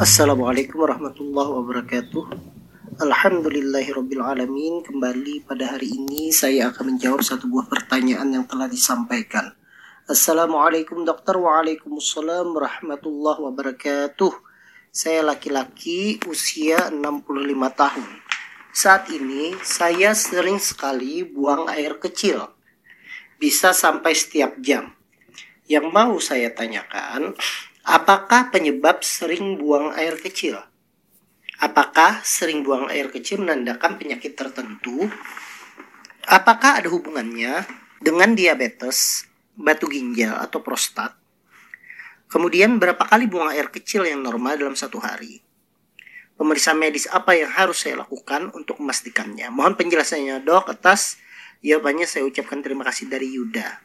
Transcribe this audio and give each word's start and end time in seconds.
Assalamualaikum 0.00 0.80
warahmatullahi 0.80 1.60
wabarakatuh. 1.60 2.24
Alhamdulillahirrabbilalamin 3.04 4.80
Kembali 4.80 5.44
pada 5.44 5.76
hari 5.76 5.92
ini 5.92 6.32
saya 6.32 6.72
akan 6.72 6.96
menjawab 6.96 7.20
satu 7.20 7.44
buah 7.44 7.68
pertanyaan 7.68 8.32
yang 8.32 8.48
telah 8.48 8.64
disampaikan. 8.64 9.52
Assalamualaikum 10.08 11.04
dokter. 11.04 11.36
Waalaikumsalam 11.36 12.48
warahmatullahi 12.48 13.44
wabarakatuh. 13.44 14.32
Saya 14.88 15.20
laki-laki 15.20 16.16
usia 16.24 16.88
65 16.88 17.20
tahun. 17.76 18.08
Saat 18.72 19.12
ini 19.12 19.52
saya 19.60 20.16
sering 20.16 20.56
sekali 20.64 21.28
buang 21.28 21.68
air 21.68 22.00
kecil. 22.00 22.48
Bisa 23.36 23.76
sampai 23.76 24.16
setiap 24.16 24.56
jam. 24.64 24.96
Yang 25.68 25.92
mau 25.92 26.16
saya 26.16 26.48
tanyakan 26.56 27.36
Apakah 27.90 28.54
penyebab 28.54 29.02
sering 29.02 29.58
buang 29.58 29.90
air 29.98 30.14
kecil? 30.14 30.62
Apakah 31.58 32.22
sering 32.22 32.62
buang 32.62 32.86
air 32.86 33.10
kecil 33.10 33.42
menandakan 33.42 33.98
penyakit 33.98 34.38
tertentu? 34.38 35.10
Apakah 36.22 36.78
ada 36.78 36.86
hubungannya 36.86 37.66
dengan 37.98 38.38
diabetes, 38.38 39.26
batu 39.58 39.90
ginjal, 39.90 40.38
atau 40.38 40.62
prostat? 40.62 41.18
Kemudian 42.30 42.78
berapa 42.78 43.02
kali 43.02 43.26
buang 43.26 43.50
air 43.50 43.66
kecil 43.74 44.06
yang 44.06 44.22
normal 44.22 44.54
dalam 44.54 44.78
satu 44.78 45.02
hari? 45.02 45.42
Pemeriksaan 46.38 46.78
medis 46.78 47.10
apa 47.10 47.34
yang 47.34 47.50
harus 47.50 47.82
saya 47.82 47.98
lakukan 47.98 48.54
untuk 48.54 48.78
memastikannya? 48.78 49.50
Mohon 49.50 49.74
penjelasannya 49.74 50.46
dok 50.46 50.70
atas 50.70 51.18
jawabannya 51.58 52.06
saya 52.06 52.22
ucapkan 52.22 52.62
terima 52.62 52.86
kasih 52.86 53.10
dari 53.10 53.34
Yuda. 53.34 53.82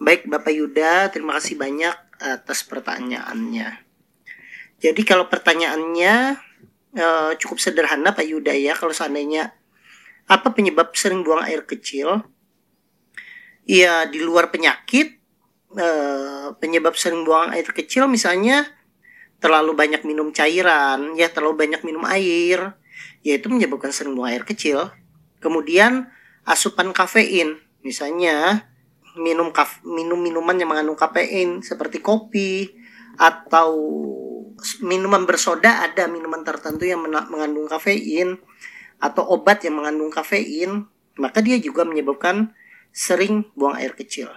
Baik 0.00 0.32
Bapak 0.32 0.56
Yuda, 0.56 1.12
terima 1.12 1.36
kasih 1.36 1.60
banyak 1.60 2.07
atas 2.18 2.66
pertanyaannya. 2.66 3.86
Jadi 4.78 5.02
kalau 5.02 5.26
pertanyaannya 5.26 6.38
uh, 6.94 7.32
cukup 7.38 7.58
sederhana 7.58 8.14
Pak 8.14 8.26
Yuda 8.26 8.54
ya, 8.54 8.78
kalau 8.78 8.94
seandainya 8.94 9.50
apa 10.30 10.54
penyebab 10.54 10.94
sering 10.94 11.26
buang 11.26 11.42
air 11.42 11.66
kecil? 11.66 12.22
Ya 13.66 14.06
di 14.06 14.22
luar 14.22 14.54
penyakit, 14.54 15.18
uh, 15.74 16.54
penyebab 16.62 16.94
sering 16.94 17.26
buang 17.26 17.50
air 17.52 17.66
kecil 17.66 18.06
misalnya 18.06 18.70
terlalu 19.38 19.74
banyak 19.74 20.02
minum 20.06 20.30
cairan, 20.34 21.14
ya 21.14 21.30
terlalu 21.30 21.66
banyak 21.66 21.82
minum 21.86 22.02
air, 22.06 22.74
yaitu 23.22 23.50
menyebabkan 23.50 23.90
sering 23.94 24.14
buang 24.14 24.30
air 24.30 24.42
kecil. 24.46 24.90
Kemudian 25.38 26.10
asupan 26.42 26.90
kafein, 26.90 27.62
misalnya 27.82 28.66
minum 29.18 29.50
kaf, 29.50 29.82
minum 29.82 30.16
minuman 30.22 30.54
yang 30.54 30.70
mengandung 30.70 30.94
kafein 30.94 31.60
seperti 31.60 31.98
kopi 31.98 32.70
atau 33.18 33.74
minuman 34.82 35.26
bersoda 35.26 35.82
ada 35.82 36.06
minuman 36.06 36.46
tertentu 36.46 36.86
yang 36.86 37.02
mengandung 37.02 37.66
kafein 37.66 38.38
atau 38.98 39.22
obat 39.34 39.62
yang 39.66 39.78
mengandung 39.78 40.10
kafein 40.10 40.86
maka 41.18 41.42
dia 41.42 41.58
juga 41.58 41.82
menyebabkan 41.82 42.54
sering 42.94 43.46
buang 43.58 43.74
air 43.78 43.94
kecil. 43.94 44.30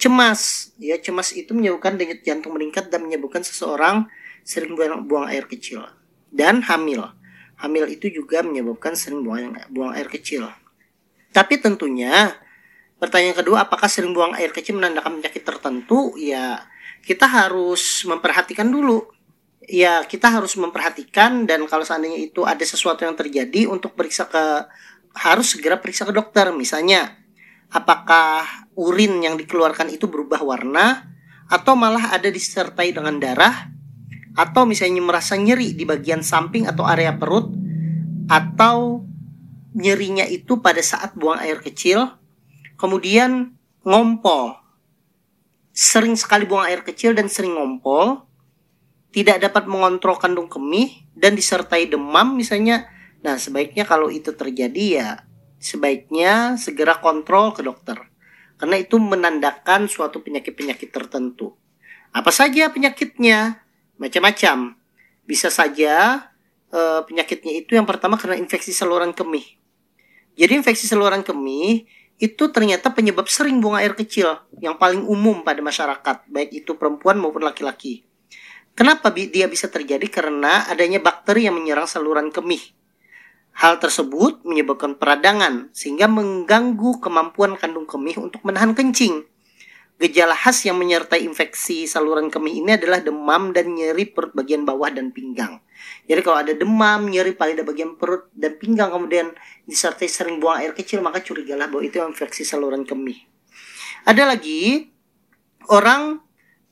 Cemas 0.00 0.72
ya 0.80 0.96
cemas 0.96 1.36
itu 1.36 1.52
menyebabkan 1.52 2.00
denyut 2.00 2.24
jantung 2.24 2.56
meningkat 2.56 2.88
dan 2.88 3.04
menyebabkan 3.04 3.44
seseorang 3.44 4.08
sering 4.40 4.72
buang, 5.04 5.28
air 5.28 5.44
kecil 5.44 5.84
dan 6.32 6.64
hamil. 6.64 7.12
Hamil 7.60 7.92
itu 7.92 8.08
juga 8.08 8.40
menyebabkan 8.40 8.96
sering 8.96 9.20
buang 9.20 9.60
buang 9.68 9.92
air 9.92 10.08
kecil. 10.08 10.48
Tapi 11.36 11.60
tentunya 11.60 12.32
Pertanyaan 13.00 13.32
kedua, 13.32 13.64
apakah 13.64 13.88
sering 13.88 14.12
buang 14.12 14.36
air 14.36 14.52
kecil 14.52 14.76
menandakan 14.76 15.24
penyakit 15.24 15.40
tertentu? 15.40 16.12
Ya, 16.20 16.68
kita 17.00 17.24
harus 17.24 18.04
memperhatikan 18.04 18.68
dulu. 18.68 19.08
Ya, 19.64 20.04
kita 20.04 20.28
harus 20.28 20.52
memperhatikan 20.60 21.48
dan 21.48 21.64
kalau 21.64 21.80
seandainya 21.80 22.20
itu 22.20 22.44
ada 22.44 22.60
sesuatu 22.60 23.08
yang 23.08 23.16
terjadi 23.16 23.72
untuk 23.72 23.96
periksa 23.96 24.28
ke 24.28 24.68
harus 25.16 25.56
segera 25.56 25.80
periksa 25.80 26.04
ke 26.04 26.12
dokter. 26.12 26.52
Misalnya, 26.52 27.16
apakah 27.72 28.68
urin 28.76 29.24
yang 29.24 29.40
dikeluarkan 29.40 29.88
itu 29.88 30.04
berubah 30.04 30.44
warna 30.44 31.08
atau 31.48 31.72
malah 31.80 32.12
ada 32.12 32.28
disertai 32.28 32.92
dengan 32.92 33.16
darah 33.16 33.72
atau 34.36 34.68
misalnya 34.68 35.00
merasa 35.00 35.40
nyeri 35.40 35.72
di 35.72 35.88
bagian 35.88 36.20
samping 36.20 36.68
atau 36.68 36.86
area 36.86 37.16
perut 37.16 37.50
atau 38.30 39.02
nyerinya 39.74 40.22
itu 40.28 40.62
pada 40.62 40.78
saat 40.84 41.18
buang 41.18 41.42
air 41.42 41.58
kecil 41.58 42.19
Kemudian 42.80 43.52
ngompol. 43.84 44.56
Sering 45.76 46.16
sekali 46.16 46.48
buang 46.48 46.64
air 46.64 46.80
kecil 46.80 47.12
dan 47.12 47.28
sering 47.28 47.60
ngompol. 47.60 48.24
Tidak 49.12 49.36
dapat 49.36 49.68
mengontrol 49.68 50.16
kandung 50.16 50.48
kemih 50.48 51.04
dan 51.12 51.36
disertai 51.36 51.92
demam 51.92 52.32
misalnya. 52.32 52.88
Nah, 53.20 53.36
sebaiknya 53.36 53.84
kalau 53.84 54.08
itu 54.08 54.32
terjadi 54.32 54.86
ya 54.88 55.10
sebaiknya 55.60 56.56
segera 56.56 56.98
kontrol 56.98 57.52
ke 57.52 57.60
dokter. 57.60 58.00
Karena 58.56 58.80
itu 58.80 58.96
menandakan 58.96 59.86
suatu 59.86 60.24
penyakit-penyakit 60.24 60.88
tertentu. 60.88 61.54
Apa 62.10 62.32
saja 62.32 62.72
penyakitnya? 62.72 63.60
Macam-macam. 64.00 64.74
Bisa 65.28 65.52
saja 65.52 66.26
e, 66.72 66.80
penyakitnya 67.06 67.52
itu 67.60 67.76
yang 67.76 67.84
pertama 67.84 68.16
karena 68.16 68.40
infeksi 68.40 68.72
saluran 68.72 69.12
kemih. 69.12 69.44
Jadi 70.34 70.64
infeksi 70.64 70.88
saluran 70.88 71.20
kemih 71.20 71.84
itu 72.20 72.52
ternyata 72.52 72.92
penyebab 72.92 73.24
sering 73.32 73.64
buang 73.64 73.80
air 73.80 73.96
kecil 73.96 74.44
yang 74.60 74.76
paling 74.76 75.00
umum 75.08 75.40
pada 75.40 75.64
masyarakat, 75.64 76.28
baik 76.28 76.52
itu 76.52 76.76
perempuan 76.76 77.16
maupun 77.16 77.40
laki-laki. 77.40 78.04
Kenapa 78.76 79.08
dia 79.08 79.48
bisa 79.48 79.72
terjadi? 79.72 80.04
Karena 80.12 80.68
adanya 80.68 81.00
bakteri 81.00 81.48
yang 81.48 81.56
menyerang 81.56 81.88
saluran 81.88 82.28
kemih. 82.28 82.60
Hal 83.56 83.80
tersebut 83.80 84.44
menyebabkan 84.44 85.00
peradangan 85.00 85.72
sehingga 85.72 86.06
mengganggu 86.06 87.00
kemampuan 87.00 87.56
kandung 87.56 87.88
kemih 87.88 88.20
untuk 88.20 88.44
menahan 88.44 88.76
kencing. 88.76 89.24
Gejala 90.00 90.36
khas 90.36 90.64
yang 90.64 90.80
menyertai 90.80 91.24
infeksi 91.24 91.84
saluran 91.84 92.28
kemih 92.28 92.64
ini 92.64 92.76
adalah 92.76 93.00
demam 93.04 93.52
dan 93.52 93.72
nyeri 93.72 94.08
perut 94.08 94.32
bagian 94.36 94.64
bawah 94.64 94.88
dan 94.92 95.12
pinggang. 95.12 95.60
Jadi 96.06 96.20
kalau 96.24 96.38
ada 96.42 96.52
demam, 96.56 97.06
nyeri 97.06 97.36
pada 97.36 97.54
bagian 97.62 97.94
perut 97.94 98.30
dan 98.34 98.58
pinggang 98.58 98.90
kemudian 98.90 99.30
disertai 99.64 100.10
sering 100.10 100.42
buang 100.42 100.58
air 100.58 100.72
kecil 100.74 101.00
maka 101.04 101.22
curigalah 101.22 101.70
bahwa 101.70 101.82
itu 101.86 102.02
infeksi 102.02 102.42
saluran 102.42 102.82
kemih. 102.82 103.18
Ada 104.08 104.26
lagi 104.26 104.90
orang 105.68 106.18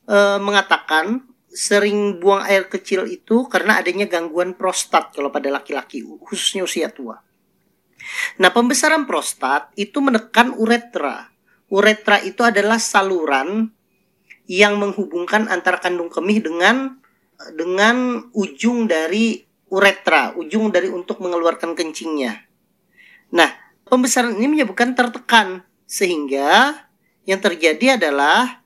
e, 0.09 0.19
mengatakan 0.43 1.29
sering 1.49 2.19
buang 2.19 2.45
air 2.45 2.67
kecil 2.67 3.07
itu 3.07 3.47
karena 3.47 3.79
adanya 3.81 4.09
gangguan 4.09 4.57
prostat 4.57 5.13
kalau 5.13 5.31
pada 5.31 5.49
laki-laki 5.49 6.03
khususnya 6.03 6.65
usia 6.67 6.91
tua. 6.91 7.21
Nah, 8.39 8.51
pembesaran 8.55 9.05
prostat 9.05 9.75
itu 9.75 9.99
menekan 9.99 10.55
uretra 10.55 11.29
Uretra 11.69 12.17
itu 12.25 12.41
adalah 12.41 12.81
saluran 12.81 13.69
yang 14.49 14.81
menghubungkan 14.81 15.53
antara 15.53 15.77
kandung 15.77 16.09
kemih 16.09 16.41
dengan 16.41 16.97
dengan 17.55 18.29
ujung 18.35 18.91
dari 18.91 19.45
uretra, 19.69 20.35
ujung 20.35 20.73
dari 20.75 20.91
untuk 20.91 21.23
mengeluarkan 21.23 21.77
kencingnya. 21.79 22.43
Nah, 23.31 23.51
pembesaran 23.87 24.35
ini 24.35 24.59
menyebabkan 24.59 24.97
tertekan 24.97 25.63
sehingga 25.85 26.75
yang 27.29 27.39
terjadi 27.39 28.01
adalah 28.01 28.65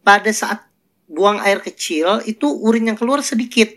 pada 0.00 0.32
saat 0.32 0.64
buang 1.06 1.38
air 1.44 1.62
kecil 1.62 2.24
itu 2.26 2.48
urin 2.48 2.90
yang 2.92 2.98
keluar 2.98 3.22
sedikit. 3.22 3.70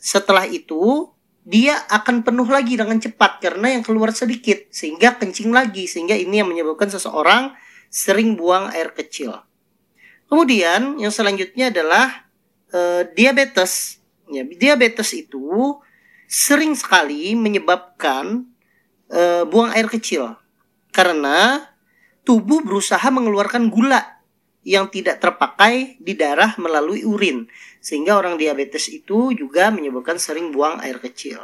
Setelah 0.00 0.48
itu 0.48 1.12
dia 1.42 1.78
akan 1.90 2.22
penuh 2.22 2.46
lagi 2.46 2.78
dengan 2.78 2.98
cepat 2.98 3.42
karena 3.42 3.74
yang 3.74 3.82
keluar 3.82 4.14
sedikit 4.14 4.70
sehingga 4.70 5.18
kencing 5.18 5.50
lagi 5.50 5.90
sehingga 5.90 6.14
ini 6.14 6.42
yang 6.42 6.48
menyebabkan 6.50 6.90
seseorang 6.90 7.54
sering 7.90 8.38
buang 8.38 8.70
air 8.70 8.94
kecil. 8.94 9.42
Kemudian 10.30 10.96
yang 10.96 11.12
selanjutnya 11.12 11.68
adalah 11.68 12.31
e, 12.72 13.06
diabetes. 13.12 14.00
Ya, 14.32 14.42
diabetes 14.48 15.12
itu 15.12 15.76
sering 16.24 16.72
sekali 16.72 17.36
menyebabkan 17.36 18.48
e, 19.12 19.44
buang 19.44 19.70
air 19.76 19.92
kecil 19.92 20.40
karena 20.92 21.68
tubuh 22.24 22.64
berusaha 22.64 23.04
mengeluarkan 23.12 23.68
gula 23.68 24.00
yang 24.62 24.86
tidak 24.88 25.18
terpakai 25.18 25.98
di 25.98 26.14
darah 26.14 26.54
melalui 26.56 27.02
urin 27.02 27.50
sehingga 27.82 28.14
orang 28.14 28.38
diabetes 28.38 28.86
itu 28.86 29.34
juga 29.34 29.74
menyebabkan 29.74 30.16
sering 30.22 30.54
buang 30.54 30.78
air 30.80 31.02
kecil. 31.02 31.42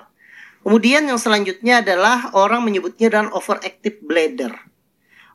Kemudian 0.62 1.08
yang 1.08 1.19
selanjutnya 1.19 1.82
adalah 1.82 2.30
orang 2.36 2.62
menyebutnya 2.62 3.10
dengan 3.10 3.34
overactive 3.34 3.98
bladder. 4.04 4.54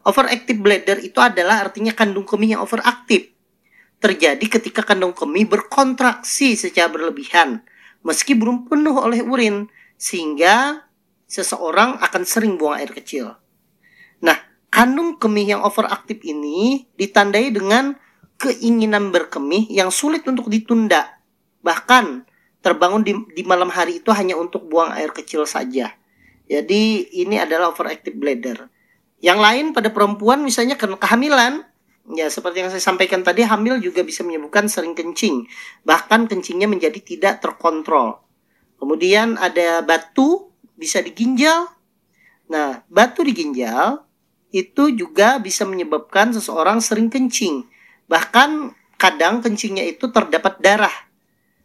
Overactive 0.04 0.60
bladder 0.60 0.98
itu 1.00 1.19
adalah 1.19 1.63
artinya 1.63 1.92
kandung 1.95 2.28
kemih 2.28 2.56
yang 2.56 2.62
overaktif. 2.63 3.32
Terjadi 4.04 4.46
ketika 4.60 4.84
kandung 4.84 5.16
kemih 5.16 5.48
berkontraksi 5.48 6.60
secara 6.60 6.92
berlebihan 6.92 7.64
meski 8.04 8.36
belum 8.36 8.68
penuh 8.68 9.00
oleh 9.00 9.24
urin 9.24 9.72
sehingga 9.96 10.84
seseorang 11.24 12.04
akan 12.04 12.24
sering 12.28 12.60
buang 12.60 12.76
air 12.84 12.92
kecil. 12.92 13.40
Nah, 14.20 14.36
Kandung 14.74 15.22
kemih 15.22 15.54
yang 15.54 15.62
overaktif 15.62 16.26
ini 16.26 16.90
ditandai 16.98 17.54
dengan 17.54 17.94
keinginan 18.42 19.14
berkemih 19.14 19.70
yang 19.70 19.94
sulit 19.94 20.26
untuk 20.26 20.50
ditunda. 20.50 21.22
Bahkan 21.62 22.26
terbangun 22.66 23.06
di, 23.06 23.14
di 23.38 23.46
malam 23.46 23.70
hari 23.70 24.02
itu 24.02 24.10
hanya 24.10 24.34
untuk 24.34 24.66
buang 24.66 24.90
air 24.98 25.14
kecil 25.14 25.46
saja. 25.46 25.94
Jadi 26.50 27.06
ini 27.22 27.38
adalah 27.38 27.70
overactive 27.70 28.18
bladder. 28.18 28.66
Yang 29.22 29.40
lain 29.46 29.66
pada 29.78 29.94
perempuan 29.94 30.42
misalnya 30.42 30.74
kehamilan, 30.74 31.70
ya 32.12 32.28
seperti 32.28 32.64
yang 32.64 32.70
saya 32.72 32.84
sampaikan 32.84 33.24
tadi 33.24 33.48
hamil 33.48 33.80
juga 33.80 34.04
bisa 34.04 34.28
menyebabkan 34.28 34.68
sering 34.68 34.92
kencing. 34.92 35.48
Bahkan 35.88 36.28
kencingnya 36.28 36.68
menjadi 36.68 37.00
tidak 37.00 37.40
terkontrol. 37.40 38.20
Kemudian 38.76 39.40
ada 39.40 39.80
batu 39.80 40.52
bisa 40.76 41.00
di 41.00 41.16
ginjal. 41.16 41.72
Nah, 42.52 42.84
batu 42.92 43.24
di 43.24 43.32
ginjal 43.32 44.04
itu 44.52 44.92
juga 44.94 45.40
bisa 45.40 45.64
menyebabkan 45.64 46.36
seseorang 46.36 46.84
sering 46.84 47.08
kencing. 47.08 47.64
Bahkan 48.12 48.76
kadang 49.00 49.40
kencingnya 49.40 49.88
itu 49.88 50.12
terdapat 50.12 50.60
darah 50.60 50.94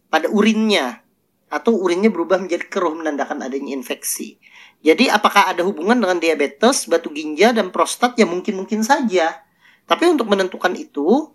pada 0.09 0.31
urinnya 0.31 1.03
atau 1.49 1.77
urinnya 1.77 2.13
berubah 2.13 2.41
menjadi 2.41 2.65
keruh 2.69 2.95
menandakan 2.97 3.45
adanya 3.45 3.77
infeksi. 3.77 4.39
Jadi 4.79 5.11
apakah 5.11 5.51
ada 5.51 5.67
hubungan 5.67 5.99
dengan 5.99 6.23
diabetes, 6.23 6.87
batu 6.87 7.11
ginjal 7.11 7.51
dan 7.51 7.75
prostat? 7.75 8.15
Ya 8.15 8.29
mungkin-mungkin 8.31 8.87
saja. 8.87 9.48
Tapi 9.89 10.05
untuk 10.05 10.29
menentukan 10.29 10.77
itu, 10.77 11.33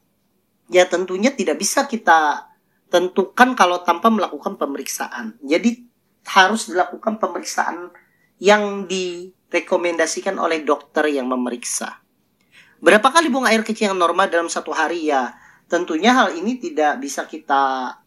ya 0.70 0.86
tentunya 0.86 1.34
tidak 1.34 1.58
bisa 1.58 1.90
kita 1.90 2.54
tentukan 2.94 3.58
kalau 3.58 3.82
tanpa 3.82 4.14
melakukan 4.14 4.54
pemeriksaan. 4.62 5.42
Jadi 5.42 5.82
harus 6.30 6.70
dilakukan 6.70 7.18
pemeriksaan 7.18 7.90
yang 8.38 8.86
direkomendasikan 8.86 10.38
oleh 10.38 10.62
dokter 10.62 11.10
yang 11.10 11.26
memeriksa. 11.26 12.06
Berapa 12.78 13.10
kali 13.10 13.34
buang 13.34 13.50
air 13.50 13.66
kecil 13.66 13.92
yang 13.92 14.00
normal 14.00 14.30
dalam 14.30 14.52
satu 14.52 14.70
hari 14.70 15.10
ya? 15.10 15.34
Tentunya 15.66 16.14
hal 16.14 16.38
ini 16.38 16.62
tidak 16.62 17.02
bisa 17.02 17.26
kita 17.26 17.98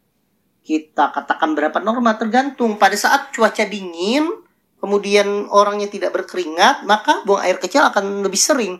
kita 0.63 1.15
katakan 1.15 1.55
berapa 1.55 1.79
normal 1.79 2.19
tergantung 2.19 2.75
pada 2.75 2.95
saat 2.99 3.31
cuaca 3.31 3.63
dingin 3.67 4.47
kemudian 4.77 5.49
orangnya 5.51 5.89
tidak 5.89 6.15
berkeringat, 6.15 6.85
maka 6.85 7.25
buang 7.25 7.43
air 7.43 7.57
kecil 7.59 7.83
akan 7.83 8.23
lebih 8.23 8.39
sering. 8.39 8.79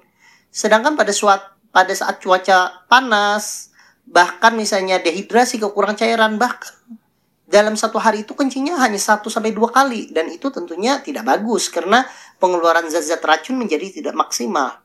Sedangkan 0.53 0.95
pada 0.95 1.11
suat 1.11 1.56
pada 1.77 1.93
saat 1.93 2.25
cuaca 2.25 2.89
panas, 2.89 3.69
bahkan 4.09 4.57
misalnya 4.57 4.97
dehidrasi, 4.97 5.61
kekurangan 5.61 6.01
cairan, 6.01 6.41
bahkan 6.41 6.73
dalam 7.45 7.77
satu 7.77 8.01
hari 8.01 8.25
itu 8.25 8.33
kencingnya 8.33 8.81
hanya 8.81 8.97
satu 8.97 9.29
sampai 9.29 9.53
dua 9.53 9.69
kali 9.69 10.09
dan 10.11 10.27
itu 10.33 10.49
tentunya 10.49 10.99
tidak 11.05 11.29
bagus 11.29 11.69
karena 11.69 12.03
pengeluaran 12.43 12.89
zat-zat 12.89 13.21
racun 13.23 13.61
menjadi 13.61 14.03
tidak 14.03 14.17
maksimal. 14.17 14.83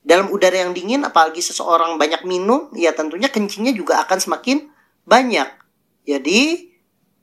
Dalam 0.00 0.32
udara 0.32 0.64
yang 0.64 0.72
dingin 0.72 1.04
apalagi 1.04 1.44
seseorang 1.44 2.00
banyak 2.00 2.24
minum 2.24 2.72
ya 2.72 2.96
tentunya 2.96 3.28
kencingnya 3.28 3.76
juga 3.76 4.00
akan 4.00 4.18
semakin 4.18 4.72
banyak. 5.04 5.48
Jadi 6.08 6.69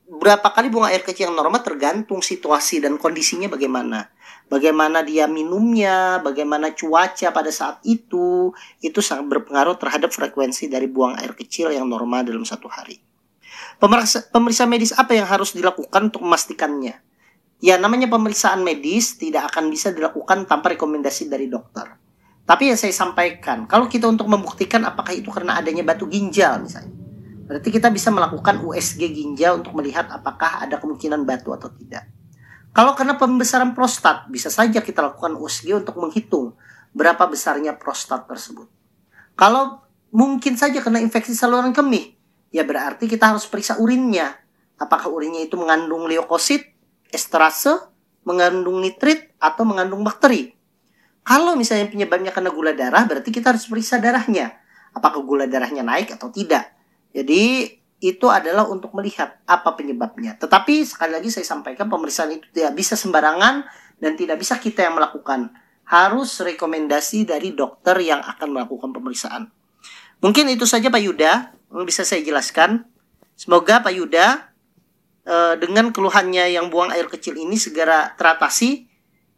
berapa 0.08 0.48
kali 0.56 0.72
buang 0.72 0.88
air 0.88 1.04
kecil 1.04 1.28
yang 1.28 1.36
normal 1.36 1.60
tergantung 1.60 2.24
situasi 2.24 2.80
dan 2.80 2.96
kondisinya 2.96 3.52
bagaimana. 3.52 4.08
Bagaimana 4.48 5.04
dia 5.04 5.28
minumnya, 5.28 6.24
bagaimana 6.24 6.72
cuaca 6.72 7.28
pada 7.28 7.52
saat 7.52 7.84
itu, 7.84 8.48
itu 8.80 9.04
sangat 9.04 9.28
berpengaruh 9.28 9.76
terhadap 9.76 10.08
frekuensi 10.08 10.72
dari 10.72 10.88
buang 10.88 11.20
air 11.20 11.36
kecil 11.36 11.68
yang 11.68 11.84
normal 11.84 12.24
dalam 12.24 12.48
satu 12.48 12.64
hari. 12.72 12.96
Pemeriksa, 13.78 14.64
medis 14.64 14.96
apa 14.96 15.12
yang 15.12 15.28
harus 15.28 15.52
dilakukan 15.52 16.08
untuk 16.08 16.24
memastikannya? 16.24 17.04
Ya, 17.60 17.76
namanya 17.76 18.08
pemeriksaan 18.08 18.64
medis 18.64 19.20
tidak 19.20 19.52
akan 19.52 19.68
bisa 19.68 19.92
dilakukan 19.92 20.48
tanpa 20.48 20.72
rekomendasi 20.72 21.28
dari 21.28 21.52
dokter. 21.52 22.00
Tapi 22.48 22.72
yang 22.72 22.80
saya 22.80 22.96
sampaikan, 22.96 23.68
kalau 23.68 23.84
kita 23.84 24.08
untuk 24.08 24.24
membuktikan 24.24 24.80
apakah 24.88 25.12
itu 25.12 25.28
karena 25.28 25.60
adanya 25.60 25.84
batu 25.84 26.08
ginjal 26.08 26.64
misalnya, 26.64 26.97
Berarti 27.48 27.72
kita 27.72 27.88
bisa 27.88 28.12
melakukan 28.12 28.60
USG 28.60 29.08
ginjal 29.08 29.64
untuk 29.64 29.72
melihat 29.72 30.04
apakah 30.12 30.68
ada 30.68 30.76
kemungkinan 30.76 31.24
batu 31.24 31.56
atau 31.56 31.72
tidak. 31.72 32.04
Kalau 32.76 32.92
karena 32.92 33.16
pembesaran 33.16 33.72
prostat, 33.72 34.28
bisa 34.28 34.52
saja 34.52 34.84
kita 34.84 35.00
lakukan 35.00 35.32
USG 35.40 35.72
untuk 35.72 35.96
menghitung 35.96 36.52
berapa 36.92 37.24
besarnya 37.24 37.74
prostat 37.80 38.28
tersebut. 38.28 38.68
Kalau 39.32 39.80
mungkin 40.12 40.60
saja 40.60 40.84
kena 40.84 41.00
infeksi 41.00 41.32
saluran 41.32 41.72
kemih, 41.72 42.12
ya 42.52 42.68
berarti 42.68 43.08
kita 43.08 43.32
harus 43.32 43.48
periksa 43.48 43.80
urinnya. 43.80 44.36
Apakah 44.78 45.08
urinnya 45.08 45.42
itu 45.42 45.56
mengandung 45.56 46.06
leukosit, 46.06 46.68
esterase, 47.10 47.90
mengandung 48.28 48.78
nitrit, 48.84 49.32
atau 49.40 49.64
mengandung 49.64 50.04
bakteri. 50.04 50.54
Kalau 51.24 51.58
misalnya 51.58 51.90
penyebabnya 51.90 52.30
karena 52.30 52.50
gula 52.52 52.72
darah, 52.76 53.08
berarti 53.08 53.32
kita 53.32 53.56
harus 53.56 53.66
periksa 53.66 53.98
darahnya. 53.98 54.54
Apakah 54.94 55.24
gula 55.24 55.50
darahnya 55.50 55.82
naik 55.82 56.14
atau 56.14 56.30
tidak. 56.30 56.77
Jadi 57.12 57.72
itu 57.98 58.26
adalah 58.30 58.70
untuk 58.70 58.94
melihat 58.94 59.42
apa 59.42 59.74
penyebabnya. 59.74 60.38
Tetapi 60.38 60.86
sekali 60.86 61.18
lagi 61.18 61.34
saya 61.34 61.42
sampaikan 61.42 61.90
pemeriksaan 61.90 62.30
itu 62.30 62.46
tidak 62.54 62.78
bisa 62.78 62.94
sembarangan 62.94 63.66
dan 63.98 64.12
tidak 64.14 64.38
bisa 64.38 64.54
kita 64.62 64.86
yang 64.86 64.94
melakukan. 64.94 65.50
Harus 65.88 66.38
rekomendasi 66.38 67.26
dari 67.26 67.56
dokter 67.56 67.98
yang 67.98 68.22
akan 68.22 68.54
melakukan 68.54 68.94
pemeriksaan. 68.94 69.50
Mungkin 70.22 70.46
itu 70.50 70.62
saja 70.66 70.90
Pak 70.90 71.02
Yuda 71.02 71.32
yang 71.74 71.84
bisa 71.86 72.06
saya 72.06 72.22
jelaskan. 72.22 72.86
Semoga 73.34 73.82
Pak 73.82 73.94
Yuda 73.94 74.26
eh, 75.26 75.54
dengan 75.58 75.90
keluhannya 75.90 76.54
yang 76.54 76.70
buang 76.70 76.94
air 76.94 77.10
kecil 77.10 77.34
ini 77.34 77.58
segera 77.58 78.14
teratasi. 78.14 78.86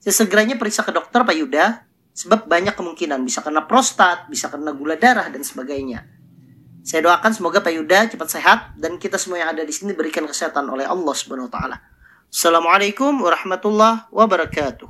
Sesegeranya 0.01 0.57
periksa 0.57 0.85
ke 0.85 0.93
dokter 0.93 1.25
Pak 1.25 1.37
Yuda 1.37 1.85
sebab 2.13 2.45
banyak 2.45 2.77
kemungkinan 2.77 3.25
bisa 3.25 3.41
kena 3.41 3.65
prostat, 3.65 4.29
bisa 4.29 4.53
kena 4.53 4.77
gula 4.77 5.01
darah 5.01 5.29
dan 5.33 5.41
sebagainya. 5.41 6.20
Saya 6.81 7.05
doakan 7.05 7.33
semoga 7.37 7.61
Pak 7.61 7.73
Yuda 7.77 8.09
cepat 8.09 8.29
sehat 8.33 8.59
dan 8.81 8.97
kita 8.97 9.21
semua 9.21 9.41
yang 9.45 9.53
ada 9.53 9.63
di 9.65 9.73
sini 9.73 9.93
berikan 9.93 10.25
kesehatan 10.25 10.65
oleh 10.73 10.89
Allah 10.89 11.13
Subhanahu 11.13 11.49
wa 11.49 11.53
taala. 11.53 11.77
Assalamualaikum 12.31 13.21
warahmatullahi 13.21 14.09
wabarakatuh. 14.09 14.89